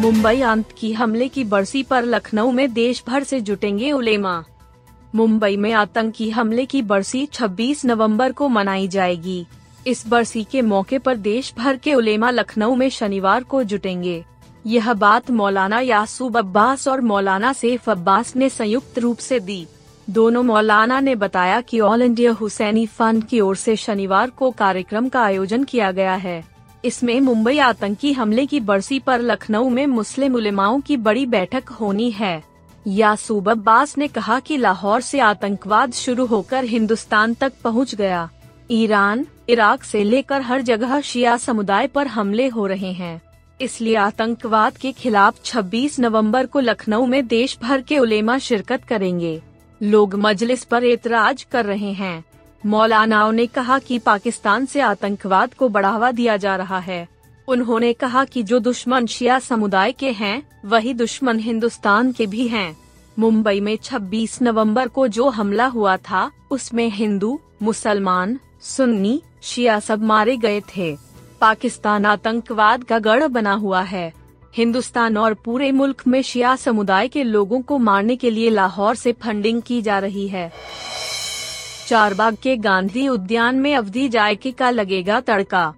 मुंबई 0.00 0.40
आतंकी 0.40 0.92
हमले 0.92 1.28
की 1.28 1.44
बरसी 1.44 1.82
पर 1.82 2.04
लखनऊ 2.04 2.50
में 2.50 2.72
देश 2.72 3.04
भर 3.06 3.22
से 3.22 3.40
जुटेंगे 3.40 3.92
उलेमा। 3.92 4.44
मुंबई 5.14 5.56
में 5.56 5.72
आतंकी 5.72 6.30
हमले 6.30 6.66
की 6.66 6.82
बरसी 6.82 7.26
26 7.26 7.84
नवंबर 7.84 8.32
को 8.32 8.48
मनाई 8.48 8.88
जाएगी। 8.88 9.46
इस 9.86 10.04
बरसी 10.08 10.44
के 10.44 10.62
मौके 10.62 10.98
पर 10.98 11.16
देश 11.16 11.54
भर 11.58 11.76
के 11.76 11.94
उलेमा 11.94 12.30
लखनऊ 12.30 12.74
में 12.74 12.90
शनिवार 12.90 13.42
को 13.42 13.62
जुटेंगे। 13.62 14.24
यह 14.66 14.92
बात 14.92 15.30
मौलाना 15.30 15.80
यासूब 15.80 16.38
अब्बास 16.38 16.88
और 16.88 17.00
मौलाना 17.00 17.52
सेफ़ 17.52 17.90
अब्बास 17.90 18.36
ने 18.36 18.48
संयुक्त 18.48 18.98
रूप 18.98 19.18
से 19.18 19.40
दी। 19.40 19.66
दोनों 20.10 20.42
मौलाना 20.42 21.00
ने 21.00 21.14
बताया 21.14 21.60
कि 21.60 21.80
ऑल 21.80 22.02
इंडिया 22.02 22.32
हुसैनी 22.32 22.86
फंड 22.86 23.24
की 23.24 23.40
ओर 23.40 23.56
से 23.56 23.76
शनिवार 23.76 24.30
को 24.30 24.50
कार्यक्रम 24.50 25.08
का 25.08 25.22
आयोजन 25.22 25.64
किया 25.64 25.92
गया 25.92 26.14
है। 26.14 26.57
इसमें 26.84 27.20
मुंबई 27.20 27.58
आतंकी 27.58 28.12
हमले 28.12 28.46
की 28.46 28.60
बरसी 28.60 28.98
पर 28.98 29.20
लखनऊ 29.20 29.68
में 29.68 29.86
मुस्लिम 29.86 30.34
उलेमाओं 30.34 30.80
की 30.80 30.96
बड़ी 30.96 31.26
बैठक 31.26 31.68
होनी 31.68 32.10
है। 32.10 32.44
यासूब 32.86 33.48
अब्बास 33.48 33.98
ने 33.98 34.08
कहा 34.08 34.40
कि 34.40 34.56
लाहौर 34.56 35.00
से 35.00 35.20
आतंकवाद 35.20 35.92
शुरू 35.92 36.26
होकर 36.26 36.64
हिंदुस्तान 36.64 37.34
तक 37.34 37.52
पहुँच 37.64 37.94
गया। 37.94 38.30
ईरान, 38.70 39.26
इराक 39.48 39.82
से 39.82 40.04
लेकर 40.04 40.40
हर 40.40 40.62
जगह 40.62 41.00
शिया 41.00 41.36
समुदाय 41.36 41.86
पर 41.86 42.06
हमले 42.06 42.48
हो 42.48 42.66
रहे 42.66 42.92
हैं। 42.92 43.22
इसलिए 43.60 43.96
आतंकवाद 43.96 44.76
के 44.76 44.92
खिलाफ 44.92 45.42
26 45.44 46.00
नवंबर 46.00 46.46
को 46.46 46.60
लखनऊ 46.60 47.06
में 47.06 47.26
देश 47.26 47.58
भर 47.62 47.80
के 47.80 47.98
उलेमा 47.98 48.38
शिरकत 48.38 48.84
करेंगे। 48.84 49.42
लोग 49.82 50.14
मजलिस 50.14 50.64
पर 50.64 50.84
एतराज़ 50.84 51.44
कर 51.50 51.64
रहे 51.64 51.92
हैं। 51.92 52.24
मौलानाओं 52.66 53.32
ने 53.32 53.46
कहा 53.46 53.78
कि 53.78 53.98
पाकिस्तान 53.98 54.66
से 54.66 54.80
आतंकवाद 54.80 55.54
को 55.54 55.68
बढ़ावा 55.68 56.10
दिया 56.10 56.36
जा 56.36 56.56
रहा 56.56 56.78
है। 56.78 57.08
उन्होंने 57.48 57.92
कहा 57.92 58.24
कि 58.24 58.42
जो 58.42 58.58
दुश्मन 58.58 59.06
शिया 59.06 59.38
समुदाय 59.38 59.92
के 59.92 60.10
हैं, 60.10 60.48
वही 60.64 60.94
दुश्मन 60.94 61.38
हिंदुस्तान 61.38 62.12
के 62.12 62.26
भी 62.26 62.48
हैं। 62.48 62.76
मुंबई 63.18 63.60
में 63.60 63.76
26 63.76 64.42
नवंबर 64.42 64.88
को 64.88 65.08
जो 65.08 65.28
हमला 65.28 65.66
हुआ 65.66 65.96
था, 65.96 66.30
उसमें 66.50 66.88
हिंदू, 66.88 67.40
मुसलमान, 67.62 68.38
सुन्नी, 68.62 69.22
शिया 69.42 69.80
सब 69.80 70.02
मारे 70.02 70.36
गए 70.36 70.60
थे। 70.60 70.96
पाकिस्तान 71.40 72.04
आतंकवाद 72.04 72.84
का 72.84 72.98
गढ़ 72.98 73.26
बना 73.26 73.52
हुआ 73.52 73.80
है। 73.80 74.12
हिंदुस्तान 74.56 75.16
और 75.16 75.34
पूरे 75.34 75.72
मुल्क 75.72 76.02
में 76.06 76.22
शिया 76.22 76.56
समुदाय 76.56 77.08
के 77.08 77.22
लोगों 77.22 77.62
को 77.62 77.78
मारने 77.78 78.16
के 78.16 78.30
लिए 78.30 78.50
लाहौर 78.50 78.94
से 78.94 79.12
फंडिंग 79.12 79.62
की 79.62 79.82
जा 79.82 79.98
रही 79.98 80.28
है। 80.28 80.52
चारबाग 81.88 82.36
के 82.42 82.56
गांधी 82.56 83.08
उद्यान 83.08 83.56
में 83.56 83.74
अवधि 83.74 84.08
जायके 84.08 84.50
का 84.50 84.70
लगेगा 84.70 85.20
तड़का। 85.20 85.74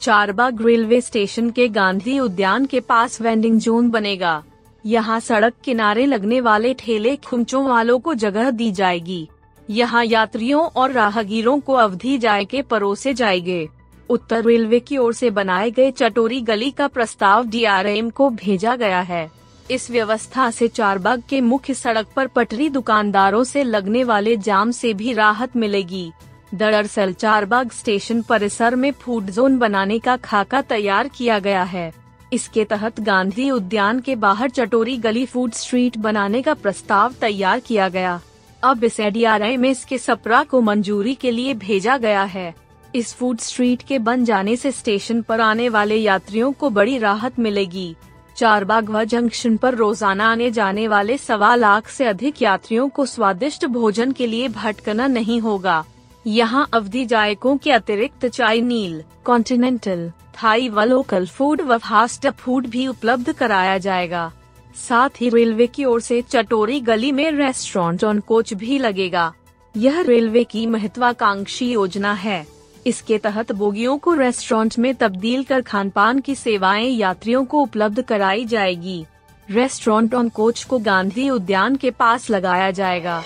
चारबाग 0.00 0.66
रेलवे 0.66 1.00
स्टेशन 1.00 1.50
के 1.50 1.68
गांधी 1.68 2.18
उद्यान 2.18 2.66
के 2.66 2.80
पास 2.80 3.20
वेंडिंग 3.20 3.60
जोन 3.60 3.90
बनेगा। 3.90 4.42
यहाँ 4.86 5.20
सड़क 5.20 5.54
किनारे 5.64 6.06
लगने 6.06 6.40
वाले 6.40 6.74
ठेले 6.74 7.16
खुमचों 7.16 7.64
वालों 7.68 7.98
को 7.98 8.14
जगह 8.14 8.50
दी 8.50 8.72
जाएगी। 8.72 9.28
यहाँ 9.70 10.04
यात्रियों 10.04 10.62
और 10.62 10.92
राहगीरों 10.92 11.60
को 11.60 11.72
अवधि 11.72 12.18
जायके 12.18 12.62
परोसे 12.62 13.14
जाएँगे। 13.14 13.68
उत्तर 14.10 14.44
रेलवे 14.44 14.80
की 14.80 14.96
ओर 14.96 15.14
से 15.14 15.30
बनाए 15.30 15.70
गए 15.70 15.90
चटोरी 15.90 16.40
गली 16.40 16.70
का 16.70 16.88
प्रस्ताव 16.88 17.46
डीआरएम 17.46 18.10
को 18.10 18.30
भेजा 18.30 18.76
गया 18.76 19.00
है। 19.00 19.37
इस 19.70 19.90
व्यवस्था 19.90 20.50
से 20.50 20.66
चारबाग 20.68 21.22
के 21.28 21.40
मुख्य 21.40 21.74
सड़क 21.74 22.06
पर 22.16 22.26
पटरी 22.26 22.68
दुकानदारों 22.70 23.42
से 23.44 23.62
लगने 23.62 24.04
वाले 24.04 24.36
जाम 24.36 24.70
से 24.70 24.92
भी 24.94 25.12
राहत 25.12 25.56
मिलेगी। 25.56 26.10
दरअसल 26.54 27.12
चारबाग 27.12 27.70
स्टेशन 27.70 28.22
परिसर 28.22 28.74
में 28.74 28.90
फ़ूड 28.92 29.30
जोन 29.30 29.58
बनाने 29.58 29.98
का 29.98 30.16
खाका 30.16 30.62
तैयार 30.62 31.08
किया 31.08 31.38
गया 31.38 31.62
है। 31.62 31.92
इसके 32.32 32.64
तहत 32.64 33.00
गांधी 33.00 33.50
उद्यान 33.50 34.00
के 34.00 34.16
बाहर 34.16 34.50
चटोरी 34.50 34.96
गली 34.96 35.26
फ़ूड 35.26 35.52
स्ट्रीट 35.52 35.96
बनाने 35.98 36.42
का 36.42 36.54
प्रस्ताव 36.54 37.14
तैयार 37.20 37.60
किया 37.60 37.88
गया। 37.88 38.20
अब 38.62 38.84
इस 38.84 38.98
एडीआरआई 39.00 39.56
में 39.56 39.70
इसके 39.70 39.98
सपरा 39.98 40.42
को 40.44 40.60
मंजूरी 40.60 41.14
के 41.14 41.30
लिए 41.30 41.54
भेजा 41.56 41.96
गया 41.98 42.22
है। 42.24 42.54
इस 42.94 43.14
फ़ूड 43.14 43.38
स्ट्रीट 43.38 43.82
के 43.82 43.98
बन 43.98 44.24
जाने 44.24 44.56
से 44.56 44.72
स्टेशन 44.72 45.22
पर 45.22 45.40
आने 45.40 45.68
वाले 45.68 45.96
यात्रियों 45.96 46.52
को 46.52 46.70
बड़ी 46.70 46.98
राहत 46.98 47.38
मिलेगी। 47.38 47.94
चारबाग 48.38 48.90
व 48.90 49.02
जंक्शन 49.04 49.56
पर 49.56 49.74
रोज़ाना 49.74 50.30
आने 50.32 50.50
जाने 50.50 50.86
वाले 50.88 51.16
सवा 51.18 51.54
लाख 51.56 51.88
से 51.88 52.04
अधिक 52.06 52.42
यात्रियों 52.42 52.88
को 52.88 53.06
स्वादिष्ट 53.06 53.64
भोजन 53.66 54.12
के 54.12 54.26
लिए 54.26 54.48
भटकना 54.48 55.06
नहीं 55.06 55.40
होगा। 55.40 55.84
यहाँ 56.24 56.68
अवधि 56.72 57.04
जायकों 57.04 57.56
के 57.56 57.72
अतिरिक्त 57.72 58.26
चाइनील 58.26 59.02
कॉन्टिनेंटल 59.24 60.10
थाई 60.34 60.68
व 60.68 60.82
लोकल 60.84 61.26
फ़ूड 61.28 61.60
व 61.60 61.78
फास्ट 61.78 62.28
फ़ूड 62.30 62.66
भी 62.66 62.86
उपलब्ध 62.86 63.32
कराया 63.32 63.78
जाएगा। 63.78 64.30
साथ 64.76 65.20
ही 65.20 65.28
रेलवे 65.28 65.66
की 65.66 65.84
ओर 65.84 66.00
से 66.00 66.20
चटोरी 66.22 66.80
गली 66.80 67.10
में 67.12 67.30
रेस्टोरेंट 67.32 68.04
ऑन 68.04 68.20
कोच 68.20 68.54
भी 68.54 68.78
लगेगा। 68.78 69.32
यह 69.74 70.00
रेलवे 70.00 70.44
की 70.44 70.66
महत्वाकांक्षी 70.66 71.70
योजना 71.70 72.12
है। 72.14 72.46
इसके 72.86 73.18
तहत 73.18 73.52
बोगियों 73.52 73.96
को 73.98 74.14
रेस्टोरेंट 74.14 74.78
में 74.78 74.94
तब्दील 74.94 75.44
कर 75.44 75.60
खान 75.60 75.90
पान 75.90 76.20
की 76.20 76.34
सेवाएँ 76.34 76.88
यात्रियों 76.88 77.44
को 77.44 77.62
उपलब्ध 77.62 78.02
कराई 78.02 78.44
जाएगी। 78.44 79.04
रेस्टोरेंट 79.48 80.14
ऑन 80.14 80.28
कोच 80.28 80.62
को 80.64 80.78
गांधी 80.78 81.28
उद्यान 81.30 81.76
के 81.76 81.90
पास 81.90 82.30
लगाया 82.30 82.70
जाएगा। 82.70 83.22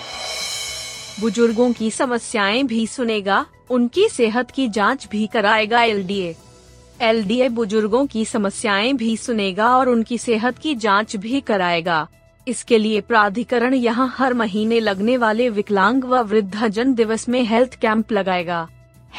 बुज़ुर्गों 1.21 1.71
की 1.73 1.91
समस्याएँ 1.91 2.63
भी 2.63 2.85
सुनेगा, 2.87 3.45
उनकी 3.71 4.07
सेहत 4.09 4.51
की 4.51 4.67
जाँच 4.67 5.07
भी 5.11 5.27
कराएगा 5.27 5.83
एलडीए। 5.83 6.35
एलडीए 7.01 7.49
बुज़ुर्गों 7.49 8.05
की 8.05 8.25
समस्याएँ 8.25 8.93
भी 8.93 9.15
सुनेगा 9.17 9.75
और 9.77 9.89
उनकी 9.89 10.17
सेहत 10.17 10.57
की 10.57 10.75
जाँच 10.75 11.15
भी 11.15 11.41
कराएगा। 11.41 12.07
इसके 12.47 12.77
लिए 12.77 13.01
प्राधिकरण 13.01 13.73
यहाँ 13.73 14.13
हर 14.17 14.33
महीने 14.33 14.79
लगने 14.79 15.17
वाले 15.17 15.49
विकलांग 15.49 16.03
व 16.03 16.21
वृद्धजन 16.21 16.93
दिवस 16.93 17.27
में 17.29 17.41
हेल्थ 17.43 17.75
कैंप 17.75 18.11
लगाएगा। 18.11 18.67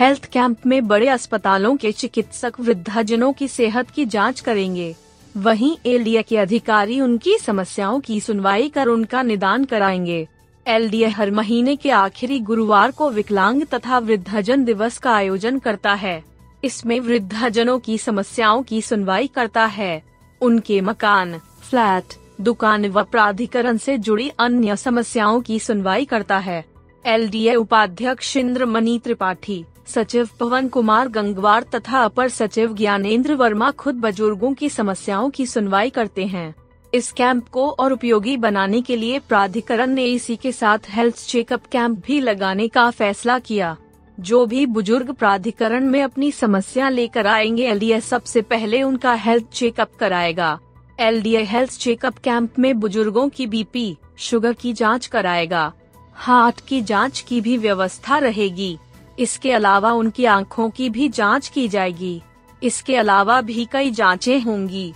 हेल्थ 0.00 0.24
कैंप 0.24 0.66
में 0.66 0.86
बड़े 0.86 1.08
अस्पतालों 1.08 1.76
के 1.76 1.92
चिकित्सक 1.92 2.52
वृद्धाजनों 2.60 3.32
की 3.32 3.48
सेहत 3.48 3.90
की 3.90 4.06
जाँच 4.06 4.40
करेंगे। 4.40 4.94
वहीं 5.36 5.76
एलडीए 5.86 6.22
के 6.22 6.36
अधिकारी 6.36 7.00
उनकी 7.00 7.38
समस्याओं 7.38 8.00
की 8.00 8.20
सुनवाई 8.20 8.68
कर 8.68 8.86
उनका 8.86 9.22
निदान 9.22 9.64
कराएँगे। 9.64 10.28
एलडीए 10.66 11.06
हर 11.06 11.30
महीने 11.30 11.76
के 11.76 11.90
आखिरी 11.90 12.38
गुरुवार 12.40 12.90
को 12.90 13.10
विकलांग 13.10 13.62
तथा 13.66 13.98
वृद्धाजन 13.98 14.64
दिवस 14.64 14.98
का 14.98 15.14
आयोजन 15.14 15.58
करता 15.58 15.94
है। 15.94 16.24
इसमें 16.64 17.00
वृद्धाजनों 17.00 17.78
की 17.78 17.98
समस्याओं 17.98 18.62
की 18.62 18.82
सुनवाई 18.82 19.26
करता 19.26 19.64
है। 19.66 20.02
उनके 20.40 20.80
मकान, 20.80 21.38
फ्लैट, 21.38 22.04
दुकान 22.40 22.86
व 22.86 23.02
प्राधिकरण 23.02 23.76
से 23.76 23.98
जुड़ी 23.98 24.30
अन्य 24.38 24.76
समस्याओं 24.76 25.40
की 25.40 25.58
सुनवाई 25.58 26.04
करता 26.04 26.38
है। 26.38 26.64
एलडीए 27.06 27.54
उपाध्यक्ष 27.54 28.36
इंद्र 28.36 28.66
मनी 28.66 28.98
त्रिपाठी 28.98 29.64
सचिव 29.86 30.28
पवन 30.40 30.68
कुमार 30.68 31.08
गंगवार 31.08 31.62
तथा 31.74 32.04
अपर 32.04 32.28
सचिव 32.28 32.74
ज्ञानेंद्र 32.74 33.34
वर्मा 33.34 33.70
खुद 33.70 33.94
बुज़ुर्गों 33.94 34.52
की 34.54 34.68
समस्याओं 34.68 35.30
की 35.30 35.46
सुनवाई 35.46 35.90
करते 35.90 36.26
हैं। 36.26 36.54
इस 36.94 37.12
कैंप 37.12 37.48
को 37.48 37.68
और 37.70 37.92
उपयोगी 37.92 38.36
बनाने 38.36 38.80
के 38.82 38.96
लिए 38.96 39.18
प्राधिकरण 39.18 39.86
ने 39.86 40.04
इसी 40.04 40.36
के 40.36 40.52
साथ 40.52 40.78
हेल्थ 40.88 41.26
चेकअप 41.26 41.66
कैंप 41.66 42.02
भी 42.06 42.20
लगाने 42.20 42.68
का 42.68 42.90
फैसला 42.90 43.38
किया। 43.38 43.76
जो 44.20 44.46
भी 44.46 44.66
बुज़ुर्ग 44.66 45.12
प्राधिकरण 45.12 45.84
में 45.84 46.02
अपनी 46.02 46.32
समस्या 46.32 46.88
लेकर 46.88 47.26
आएँगे 47.26 47.64
एल 47.64 48.00
सबसे 48.00 48.42
पहले 48.42 48.82
उनका 48.82 49.14
हेल्थ 49.14 49.44
चेकअप 49.52 49.90
कराएगा। 50.00 50.58
एल 51.00 51.22
हेल्थ 51.26 51.78
चेकअप 51.78 52.18
कैंप 52.18 52.58
में 52.58 52.80
बुज़ुर्गों 52.80 53.28
की 53.28 53.46
बीपी, 53.46 53.96
शुगर 54.16 54.52
की 54.52 54.72
जाँच 54.72 55.06
कराएगा। 55.06 55.72
हार्ट 56.14 56.60
की 56.60 56.80
जाँच 56.82 57.20
की 57.20 57.40
भी 57.40 57.56
व्यवस्था 57.56 58.18
रहेगी। 58.18 58.78
इसके 59.18 59.52
अलावा 59.52 59.92
उनकी 59.92 60.24
आँखों 60.24 60.70
की 60.70 60.90
भी 60.90 61.08
जाँच 61.08 61.48
की 61.48 61.68
जाएगी। 61.68 62.22
इसके 62.62 62.96
अलावा 62.96 63.40
भी 63.40 63.68
कई 63.72 63.90
जांचें 63.90 64.40
होंगी। 64.40 64.94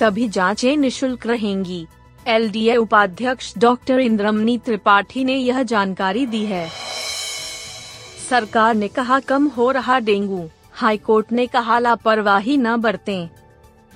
सभी 0.00 0.28
जांचें 0.28 0.76
निशुल्क 0.76 1.26
रहेंगी। 1.26 1.86
एलडीए 2.26 2.76
उपाध्यक्ष 2.76 3.54
डॉक्टर 3.58 4.00
इंद्रमनी 4.00 4.58
त्रिपाठी 4.58 5.24
ने 5.24 5.36
यह 5.36 5.62
जानकारी 5.62 6.26
दी 6.26 6.44
है। 6.46 6.70
सरकार 8.30 8.74
ने 8.74 8.88
कहा, 8.88 9.20
कम 9.20 9.46
हो 9.46 9.70
रहा 9.70 9.98
डेंगू। 9.98 10.48
हाईकोर्ट 10.72 11.32
ने 11.32 11.46
कहा, 11.46 11.78
लापरवाही 11.78 12.56
न 12.56 12.76
बरतें। 12.76 13.28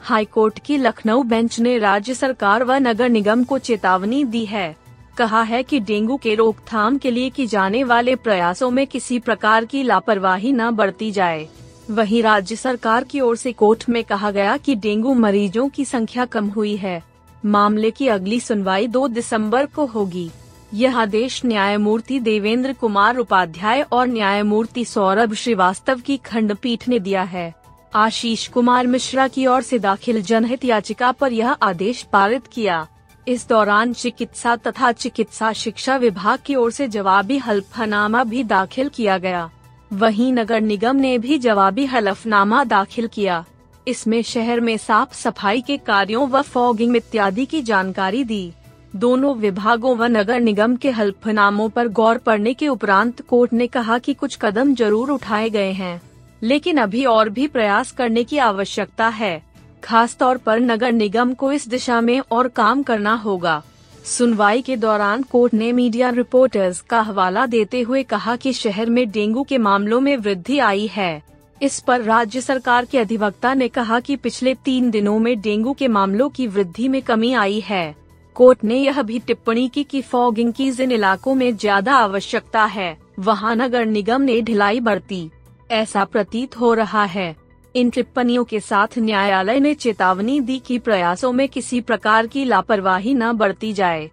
हाईकोर्ट 0.00 0.58
की 0.58 0.76
लखनऊ 0.76 1.22
बेंच 1.22 1.60
ने 1.60 1.78
राज्य 1.78 2.14
सरकार 2.14 2.64
व 2.64 2.72
नगर 2.72 3.08
निगम 3.08 3.44
को 3.44 3.58
चेतावनी 3.58 4.24
दी 4.24 4.44
है। 4.44 4.76
कहा 5.20 5.42
है 5.42 5.62
कि 5.62 5.80
डेंगू 5.82 6.16
के 6.16 6.34
रोकथाम 6.34 6.98
के 6.98 7.10
लिए 7.10 7.30
की 7.30 7.46
जाने 7.46 7.84
वाले 7.84 8.16
प्रयासों 8.16 8.70
में 8.70 8.86
किसी 8.86 9.18
प्रकार 9.20 9.64
की 9.64 9.82
लापरवाही 9.82 10.52
न 10.52 10.70
बरती 10.72 11.10
जाए। 11.12 11.48
वहीं 11.90 12.22
राज्य 12.22 12.56
सरकार 12.56 13.04
की 13.04 13.20
ओर 13.20 13.36
से 13.36 13.52
कोर्ट 13.52 13.88
में 13.88 14.02
कहा 14.04 14.30
गया 14.30 14.56
कि 14.56 14.74
डेंगू 14.76 15.14
मरीजों 15.16 15.68
की 15.68 15.84
संख्या 15.84 16.24
कम 16.26 16.48
हुई 16.48 16.76
है। 16.76 17.02
मामले 17.44 17.90
की 17.90 18.08
अगली 18.08 18.40
सुनवाई 18.40 18.86
2 18.88 19.06
दिसंबर 19.08 19.66
को 19.66 19.86
होगी। 19.86 20.30
यह 20.74 20.98
आदेश 20.98 21.40
न्यायमूर्ति 21.44 22.18
देवेंद्र 22.20 22.72
कुमार 22.72 23.16
उपाध्याय 23.16 23.82
और 23.82 24.06
न्यायमूर्ति 24.06 24.84
सौरभ 24.84 25.34
श्रीवास्तव 25.34 26.00
की 26.00 26.16
खंडपीठ 26.16 26.88
ने 26.88 26.98
दिया 26.98 27.22
है। 27.24 27.52
आशीष 27.94 28.46
कुमार 28.48 28.86
मिश्रा 28.86 29.26
की 29.28 29.46
ओर 29.46 29.62
से 29.62 29.78
दाखिल 29.78 30.22
जनहित 30.22 30.64
याचिका 30.64 31.10
पर 31.12 31.32
यह 31.32 31.50
आदेश 31.52 32.02
पारित 32.02 32.46
किया। 32.46 32.86
इस 33.30 33.48
दौरान 33.48 33.92
चिकित्सा 33.92 34.56
तथा 34.56 34.92
चिकित्सा 34.92 35.52
शिक्षा 35.52 35.96
विभाग 35.96 36.38
की 36.46 36.54
ओर 36.54 36.70
से 36.70 36.88
जवाबी 36.88 37.36
हल्फनामा 37.38 38.24
भी 38.24 38.44
दाखिल 38.44 38.88
किया 38.88 39.18
गया। 39.18 39.50
वहीं 39.92 40.32
नगर 40.32 40.60
निगम 40.60 40.96
ने 40.96 41.18
भी 41.18 41.38
जवाबी 41.38 41.84
हलफनामा 41.86 42.64
दाखिल 42.64 43.06
किया। 43.06 43.44
इसमें 43.88 44.22
शहर 44.22 44.60
में 44.60 44.76
साफ़ 44.76 45.14
सफ़ाई 45.14 45.60
के 45.60 45.76
कार्यों 45.76 46.28
व 46.28 46.42
फॉगिंग 46.42 46.96
इत्यादि 46.96 47.46
की 47.46 47.62
जानकारी 47.62 48.24
दी। 48.24 48.52
दोनों 48.96 49.34
विभागों 49.34 49.96
व 49.96 50.04
नगर 50.04 50.40
निगम 50.40 50.76
के 50.76 50.90
हल्फनामों 50.90 51.68
पर 51.68 51.88
गौर 51.88 52.18
पड़ने 52.18 52.54
के 52.54 52.68
उपरांत 52.68 53.20
कोर्ट 53.20 53.52
ने 53.52 53.66
कहा 53.66 53.98
कि 53.98 54.14
कुछ 54.14 54.38
कदम 54.42 54.74
ज़रूर 54.74 55.10
उठाए 55.10 55.50
गए 55.50 55.72
हैं। 55.72 56.00
लेकिन 56.42 56.76
अभी 56.76 57.04
और 57.04 57.28
भी 57.28 57.46
प्रयास 57.46 57.92
करने 57.92 58.24
की 58.24 58.38
आवश्यकता 58.38 59.08
है। 59.08 59.49
खास 59.84 60.16
तौर 60.16 60.36
पर 60.36 60.60
नगर 60.60 60.92
निगम 60.92 61.32
को 61.34 61.52
इस 61.52 61.68
दिशा 61.68 62.00
में 62.00 62.18
और 62.20 62.48
काम 62.48 62.82
करना 62.82 63.14
होगा। 63.14 63.62
सुनवाई 64.06 64.62
के 64.62 64.76
दौरान 64.76 65.22
कोर्ट 65.22 65.54
ने 65.54 65.72
मीडिया 65.72 66.10
रिपोर्टर्स 66.10 66.80
का 66.80 67.00
हवाला 67.00 67.46
देते 67.46 67.80
हुए 67.80 68.02
कहा 68.02 68.36
कि 68.36 68.52
शहर 68.52 68.90
में 68.90 69.10
डेंगू 69.10 69.42
के 69.42 69.58
मामलों 69.58 70.00
में 70.00 70.16
वृद्धि 70.16 70.58
आई 70.58 70.86
है। 70.86 71.22
इस 71.60 71.78
पर 71.80 72.02
राज्य 72.02 72.40
सरकार 72.40 72.84
के 72.84 72.98
अधिवक्ता 72.98 73.52
ने 73.54 73.68
कहा 73.68 73.98
कि 74.00 74.16
पिछले 74.16 74.54
तीन 74.54 74.90
दिनों 74.90 75.18
में 75.18 75.40
डेंगू 75.40 75.72
के 75.72 75.88
मामलों 75.88 76.28
की 76.28 76.46
वृद्धि 76.46 76.88
में 76.88 77.00
कमी 77.02 77.32
आई 77.34 77.60
है। 77.60 77.94
कोर्ट 78.36 78.64
ने 78.64 78.76
यह 78.76 79.02
भी 79.02 79.18
टिप्पणी 79.18 79.68
की 79.68 79.84
कि 79.84 80.00
फॉगिंग 80.02 80.52
की 80.52 80.70
जिन 80.70 80.92
इलाकों 80.92 81.34
में 81.34 81.56
ज़्यादा 81.56 81.94
आवश्यकता 81.94 82.64
है, 82.64 82.96
वहाँ 83.18 83.54
नगर 83.56 83.86
निगम 83.86 84.22
ने 84.22 84.40
ढिलाई 84.42 84.80
बरती। 84.80 85.30
ऐसा 85.70 86.04
प्रतीत 86.04 86.58
हो 86.60 86.72
रहा 86.74 87.04
है। 87.04 87.34
इन 87.76 87.90
टिप्पणियों 87.90 88.44
के 88.44 88.60
साथ 88.60 88.98
न्यायालय 88.98 89.60
ने 89.60 89.74
चेतावनी 89.74 90.40
दी 90.40 90.58
कि 90.58 90.78
प्रयासों 90.78 91.32
में 91.32 91.48
किसी 91.48 91.80
प्रकार 91.80 92.26
की 92.26 92.44
लापरवाही 92.44 93.14
न 93.14 93.32
बरती 93.32 93.72
जाए। 93.72 94.10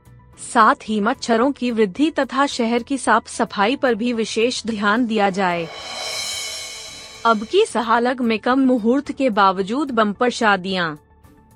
साथ 0.54 0.76
ही 0.90 1.00
मच्छरों 1.02 1.52
की 1.52 1.72
वृद्धि 1.72 2.12
तथा 2.12 2.46
शहर 2.46 2.84
की 2.84 2.98
साफ़ 2.98 3.28
सफ़ाई 3.28 3.76
पर 3.76 3.96
भी 3.96 4.14
विशेष 4.14 4.66
ध्यान 4.68 5.06
दिया 5.06 5.30
जाए। 5.30 5.68
अब 7.26 7.44
की 7.44 7.66
सहालग 7.66 8.22
में 8.22 8.40
कम 8.40 8.60
मुहूर्त 8.60 9.12
के 9.12 9.30
बावजूद 9.30 9.92
बम्पर 9.92 10.30
शादियाँ। 10.30 10.98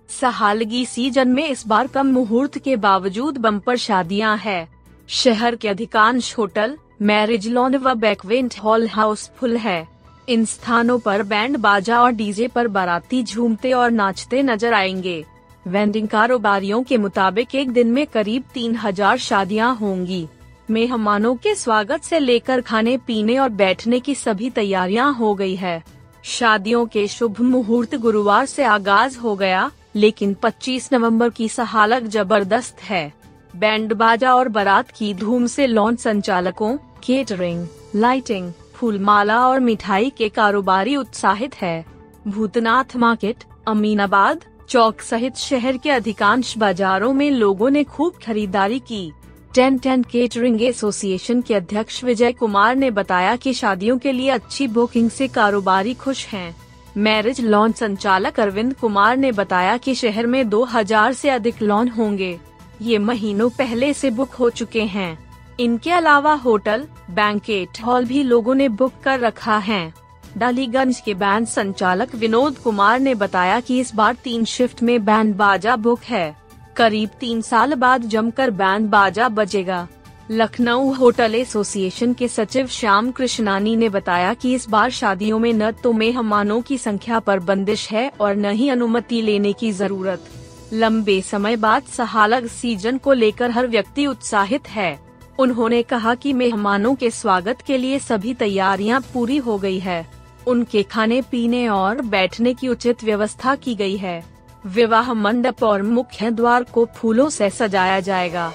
सहालगी 0.09 0.85
सीज़न 0.85 1.27
में 1.27 1.47
इस 1.49 1.67
बार 1.67 1.87
कम 1.87 2.07
मुहूर्त 2.07 2.57
के 2.57 2.75
बावजूद 2.75 3.37
बम्पर 3.37 3.77
शादियाँ 3.77 4.37
है। 4.37 4.67
शहर 5.07 5.55
के 5.55 5.67
अधिकांश 5.67 6.37
होटल, 6.37 6.77
मैरिज 7.01 7.47
लॉन 7.47 7.75
व 7.75 7.93
बैकवेंट 7.93 8.55
हॉल 8.59 8.87
हाउसफुल 8.87 9.57
है। 9.57 10.00
इन 10.29 10.45
स्थानों 10.45 10.99
पर 10.99 11.23
बैंड 11.23 11.57
बाजा 11.57 12.01
और 12.01 12.11
डीजे 12.11 12.47
पर 12.47 12.67
बाराती 12.67 13.23
झूमते 13.23 13.71
और 13.71 13.91
नाचते 13.91 14.43
नज़र 14.43 14.73
आएँगे। 14.73 15.23
वेंडिंग 15.67 16.07
कारोबारियों 16.07 16.83
के 16.83 16.97
मुताबिक 16.97 17.55
एक 17.55 17.71
दिन 17.71 17.87
में 17.87 18.05
करीब 18.07 18.43
तीन 18.53 18.75
हज़ार 18.75 19.17
शादियाँ 19.17 19.75
होंगी। 19.75 20.27
मेहमानों 20.69 21.35
के 21.35 21.55
स्वागत 21.55 22.03
से 22.03 22.19
लेकर 22.19 22.61
खाने, 22.61 22.97
पीने 22.97 23.37
और 23.37 23.49
बैठने 23.49 23.99
की 23.99 24.15
सभी 24.15 24.49
तैयारियाँ 24.49 25.13
हो 25.13 25.33
गई 25.35 25.55
है। 25.55 25.83
शादियों 26.23 26.85
के 26.85 27.07
शुभ 27.07 27.41
मुहूर्त 27.41 27.95
गुरुवार 27.95 28.45
से 28.45 28.63
आगाज़ 28.63 29.17
हो 29.19 29.35
गया, 29.35 29.71
लेकिन 29.95 30.33
25 30.33 30.89
नवंबर 30.93 31.29
की 31.29 31.49
सहालक 31.49 32.03
ज़बरदस्त 32.03 32.81
है। 32.83 33.11
बैंड 33.55 33.93
बाजा 33.93 34.33
और 34.35 34.47
बारात 34.47 34.91
की 34.91 35.13
धूम 35.13 35.45
से 35.47 35.67
लॉन्च 35.67 35.99
संचालकों 35.99 36.75
केटरिंग 37.03 37.67
लाइटिंग 37.95 38.51
फूलमाला 38.81 39.47
और 39.47 39.59
मिठाई 39.59 40.09
के 40.09 40.29
कारोबारी 40.29 40.95
उत्साहित 40.95 41.55
है। 41.55 41.85
भूतनाथ 42.27 42.95
मार्केट, 42.95 43.35
अमीनाबाद 43.67 44.39
चौक 44.69 45.01
सहित 45.01 45.35
शहर 45.35 45.77
के 45.77 45.89
अधिकांश 45.89 46.57
बाजारों 46.57 47.13
में 47.13 47.31
लोगों 47.31 47.69
ने 47.69 47.83
खूब 47.83 48.13
खरीदारी 48.25 48.79
की। 48.79 49.11
टेन 49.55 49.77
टेन 49.77 50.03
केटरिंग 50.03 50.61
एसोसिएशन 50.61 51.41
के 51.41 51.53
अध्यक्ष 51.53 52.03
विजय 52.03 52.31
कुमार 52.31 52.75
ने 52.75 52.91
बताया 52.91 53.35
कि 53.35 53.53
शादियों 53.53 53.97
के 53.97 54.11
लिए 54.11 54.29
अच्छी 54.29 54.67
बुकिंग 54.67 55.09
से 55.09 55.27
कारोबारी 55.27 55.93
खुश 55.93 56.27
हैं। 56.27 56.55
मैरिज 56.97 57.41
लॉन 57.41 57.71
संचालक 57.71 58.39
अरविंद 58.39 58.73
कुमार 58.73 59.17
ने 59.17 59.31
बताया 59.31 59.77
कि 59.77 59.95
शहर 59.95 60.27
में 60.27 60.49
2000 60.49 61.13
से 61.13 61.29
अधिक 61.29 61.61
लॉन 61.61 61.87
होंगे। 61.87 62.39
ये 62.81 62.97
महीनों 62.97 63.49
पहले 63.49 63.93
से 63.93 64.09
बुक 64.09 64.29
हो 64.29 64.49
चुके 64.49 64.81
हैं। 64.81 65.30
इनके 65.59 65.91
अलावा 65.91 66.33
होटल, 66.33 66.87
बैंकेट, 67.09 67.81
हॉल 67.83 68.05
भी 68.05 68.23
लोगों 68.23 68.55
ने 68.55 68.69
बुक 68.69 68.93
कर 69.03 69.19
रखा 69.19 69.57
है। 69.57 69.93
डालीगंज 70.37 70.99
के 70.99 71.13
बैंड 71.13 71.47
संचालक 71.47 72.15
विनोद 72.15 72.57
कुमार 72.57 72.99
ने 72.99 73.15
बताया 73.15 73.59
कि 73.59 73.79
इस 73.79 73.95
बार 73.95 74.15
तीन 74.23 74.45
शिफ्ट 74.45 74.83
में 74.83 75.03
बैंड 75.05 75.35
बाजा 75.35 75.75
बुक 75.75 76.03
है। 76.03 76.35
करीब 76.75 77.09
तीन 77.19 77.41
साल 77.41 77.73
बाद 77.73 78.01
जमकर 78.01 78.51
बैंड 78.51 78.89
बाजा 78.89 79.29
बजेगा। 79.29 79.87
लखनऊ 80.31 80.91
होटल 80.93 81.35
एसोसिएशन 81.35 82.13
के 82.13 82.27
सचिव 82.27 82.67
श्याम 82.67 83.11
कृष्णानी 83.11 83.75
ने 83.75 83.89
बताया 83.89 84.33
कि 84.33 84.53
इस 84.53 84.69
बार 84.69 84.89
शादियों 84.89 85.39
में 85.39 85.51
न 85.53 85.71
तो 85.71 85.93
मेहमानों 85.93 86.61
की 86.61 86.77
संख्या 86.77 87.19
पर 87.19 87.39
बंदिश 87.39 87.89
है 87.89 88.11
और 88.21 88.35
न 88.35 88.51
ही 88.51 88.69
अनुमति 88.69 89.21
लेने 89.21 89.53
की 89.53 89.71
ज़रूरत। 89.71 90.29
लंबे 90.73 91.21
समय 91.21 91.55
बाद 91.55 91.83
सहालग 91.83 92.47
सीज़न 92.47 92.97
को 92.97 93.13
लेकर 93.13 93.51
हर 93.51 93.67
व्यक्ति 93.67 94.05
उत्साहित 94.05 94.69
है। 94.69 95.10
उन्होंने 95.41 95.83
कहा 95.83 96.15
कि 96.15 96.31
मेहमानों 96.33 96.95
के 96.95 97.09
स्वागत 97.11 97.61
के 97.61 97.77
लिए 97.77 97.99
सभी 97.99 98.33
तैयारियाँ 98.33 98.99
पूरी 99.13 99.37
हो 99.37 99.57
गई 99.57 99.79
है। 99.79 100.05
उनके 100.47 100.83
खाने 100.83 101.21
पीने 101.21 101.67
और 101.67 102.01
बैठने 102.01 102.53
की 102.53 102.67
उचित 102.67 103.03
व्यवस्था 103.03 103.55
की 103.55 103.73
गई 103.75 103.95
है। 103.97 104.23
विवाह 104.65 105.13
मंडप 105.13 105.63
और 105.63 105.81
मुख्य 105.81 106.31
द्वार 106.31 106.63
को 106.63 106.87
फूलों 106.95 107.29
से 107.29 107.49
सजाया 107.49 107.99
जाएगा। 107.99 108.53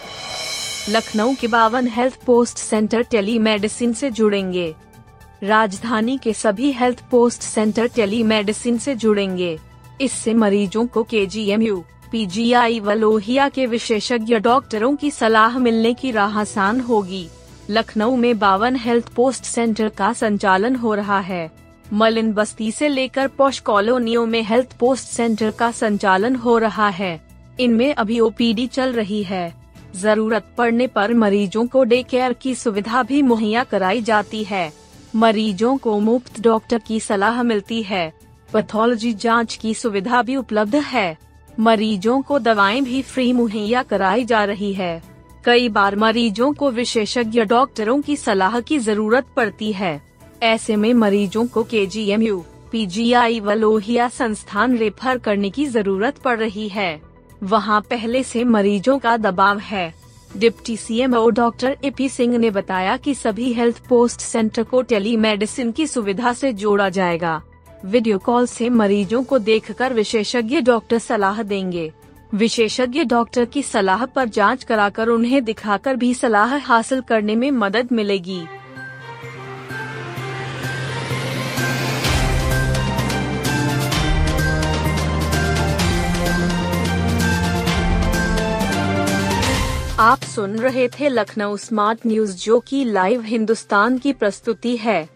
लखनऊ 0.88 1.35
के 1.35 1.49
बावन 1.49 1.87
health 1.87 2.25
post 2.26 2.59
centre 2.59 3.02
tele 3.02 3.38
medicine 3.38 3.93
से 3.93 4.11
जुड़ेंगे। 4.11 4.75
राजधानी 5.43 6.19
के 6.19 6.33
सभी 6.33 6.73
health 6.73 7.05
post 7.11 7.43
centre 7.43 7.87
tele 7.87 8.23
medicine 8.23 8.78
से 8.78 8.95
जुड़ेंगे। 8.95 9.59
इससे 10.00 10.35
मरीजों 10.35 10.87
को 10.87 11.02
K 11.02 11.26
G 11.26 11.49
M 11.50 11.62
you 11.62 11.85
PGI 12.13 12.81
व 12.81 12.93
लोहिया 12.93 13.49
के 13.49 13.67
विशेषज्ञ 13.67 14.39
डॉक्टरों 14.39 14.97
की 14.97 15.11
सलाह 15.11 15.59
मिलने 15.59 15.95
की 15.95 16.11
राह 16.11 16.41
आसान 16.41 16.81
होगी। 16.81 17.29
लखनऊ 17.71 18.17
में 18.17 18.39
बावन 18.39 18.77
हेल्थ 18.77 19.15
पोस्ट 19.15 19.45
सेंटर 19.45 19.89
का 19.89 20.13
संचालन 20.13 20.77
हो 20.77 20.95
रहा 20.95 21.21
है। 21.21 21.51
मलिन 21.93 22.33
बस्ती 22.33 22.73
से 22.73 22.89
लेकर 22.89 23.29
पोश 23.29 23.61
कॉलोनियों 23.61 24.27
में 24.27 24.43
हेल्थ 24.43 24.77
पोस्ट 24.79 25.05
सेंटर 25.05 25.51
का 25.51 25.71
संचालन 25.71 26.37
हो 26.37 26.59
रहा 26.59 26.89
है। 26.89 27.21
इनमें 27.61 27.95
अभी 27.95 28.21
ओपीडी 28.21 28.67
चल 28.67 28.93
रही 28.93 29.23
है। 29.23 29.55
ज़रूरत 29.97 30.47
पड़ने 30.59 30.87
पर 30.87 31.15
मरीजों 31.15 31.67
को 31.67 31.85
डे 31.85 32.03
केयर 32.03 32.33
की 32.33 32.55
सुविधा 32.55 33.03
भी 33.03 33.23
मुहैया 33.23 33.65
कराई 33.65 34.03
जाती 34.03 34.45
है। 34.45 34.73
मरीजों 35.17 35.77
को 35.77 35.99
मुफ़्त 36.01 36.41
डॉक्टर 36.41 36.79
की 36.79 37.01
सलाह 37.01 37.43
मिलती 37.43 37.83
है। 37.83 38.13
पैथोलॉजी 38.53 39.13
जाँच 39.13 39.55
की 39.55 39.75
सुविधा 39.75 40.23
भी 40.23 40.37
उपलब्ध 40.37 40.75
है। 40.75 41.19
मरीजों 41.61 42.23
को 42.23 42.39
दवाएँ 42.39 42.81
भी 42.81 43.03
फ्री 43.03 43.33
मुहैया 43.33 43.83
कराई 43.83 44.25
जा 44.25 44.45
रही 44.45 44.73
है। 44.73 45.03
कई 45.45 45.69
बार 45.69 45.97
मरीजों 45.97 46.53
को 46.53 46.71
विशेषज्ञ 46.71 47.45
डॉक्टरों 47.45 48.01
की 48.01 48.17
सलाह 48.17 48.61
की 48.61 48.79
ज़रूरत 48.79 49.27
पड़ती 49.37 49.73
है। 49.73 50.03
ऐसे 50.43 50.77
में 50.77 50.95
मरीजों 50.95 51.47
को 51.47 51.63
K 51.63 51.87
G 51.87 52.09
M 52.09 52.23
U 52.23 52.45
P 52.73 52.87
G 52.87 53.13
I 53.13 53.41
व 53.41 53.53
लोहिया 53.53 54.09
संस्थान 54.09 54.77
रेफर 54.77 55.19
करने 55.19 55.51
की 55.51 55.67
ज़रूरत 55.67 56.19
पड़ 56.19 56.39
रही 56.39 56.69
है। 56.69 57.01
वहाँ 57.43 57.81
पहले 57.81 58.23
से 58.23 58.45
मरीजों 58.45 58.99
का 58.99 59.17
दबाव 59.17 59.59
है। 59.59 59.95
Deputy 60.37 60.77
C 60.77 60.87
CMO 60.87 61.31
doctor 61.31 61.77
A 61.85 61.91
P 61.91 62.09
Singh 62.09 62.39
ने 62.39 62.51
बताया 62.51 62.97
कि 62.97 63.15
सभी 63.15 63.53
हेल्थ 63.53 63.87
पोस्ट 63.89 64.21
सेंटर 64.21 64.63
को 64.63 64.83
टेली 64.83 65.17
मेडिसिन 65.17 65.73
की 65.73 65.87
सुविधा 65.87 66.33
से 66.33 66.53
जोड़ा 66.53 66.89
जाएगा। 66.89 67.43
वीडियो 67.87 68.19
कॉल 68.19 68.47
से 68.47 68.69
मरीजों 68.69 69.23
को 69.25 69.38
देखकर 69.38 69.93
विशेषज्ञ 69.93 70.61
डॉक्टर 70.61 70.99
सलाह 70.99 71.43
देंगे। 71.43 71.93
विशेषज्ञ 72.35 73.05
डॉक्टर 73.05 73.45
की 73.45 73.62
सलाह 73.62 74.05
पर 74.07 74.28
जाँच 74.28 74.64
कराकर 74.64 75.09
उन्हें 75.09 75.45
दिखाकर 75.45 75.97
भी 75.97 76.14
सलाह 76.14 76.57
हासिल 76.57 77.00
करने 77.00 77.35
में 77.35 77.50
मदद 77.50 77.88
मिलेगी। 77.93 78.40
आप 89.99 90.23
सुन 90.23 90.57
रहे 90.57 90.88
थे 90.88 91.09
लखनऊ 91.09 91.57
स्मार्ट 91.57 92.07
न्यूज़, 92.07 92.45
जो 92.45 92.61
की 92.61 92.85
लाइव 92.85 93.21
हिंदुस्तान 93.21 93.99
की 93.99 94.12
प्रस्तुति 94.12 94.76
है। 94.76 95.15